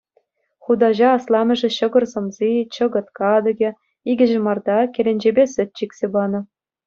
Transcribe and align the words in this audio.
Хутаҫа 0.67 1.07
асламӑшӗ 1.17 1.69
ҫӑкӑр 1.77 2.05
сӑмси, 2.13 2.49
чӑкӑт 2.79 3.07
катӑке, 3.21 3.69
икӗ 4.15 4.27
ҫӑмарта, 4.33 4.77
кӗленчепе 4.99 5.45
сӗт 5.55 5.69
чиксе 5.81 6.07
панӑ. 6.17 6.41